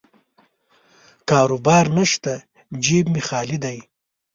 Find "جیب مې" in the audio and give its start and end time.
2.83-3.21